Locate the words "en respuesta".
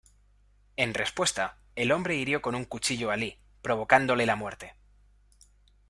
0.77-1.59